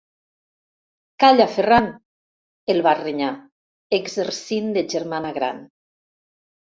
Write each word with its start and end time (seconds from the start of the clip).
Calla, 1.23 1.45
Ferran 1.57 1.89
–el 1.93 2.81
vas 2.87 3.01
renyar, 3.01 3.27
exercint 3.99 4.73
de 4.79 4.83
germana 4.95 5.33
gran. 5.37 5.61